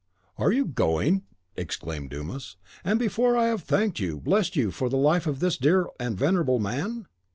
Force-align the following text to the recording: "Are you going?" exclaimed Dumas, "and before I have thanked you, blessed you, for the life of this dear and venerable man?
"Are 0.39 0.51
you 0.51 0.65
going?" 0.65 1.25
exclaimed 1.55 2.09
Dumas, 2.09 2.55
"and 2.83 2.97
before 2.97 3.37
I 3.37 3.45
have 3.49 3.61
thanked 3.61 3.99
you, 3.99 4.19
blessed 4.19 4.55
you, 4.55 4.71
for 4.71 4.89
the 4.89 4.97
life 4.97 5.27
of 5.27 5.41
this 5.41 5.57
dear 5.59 5.89
and 5.99 6.17
venerable 6.17 6.57
man? 6.57 7.05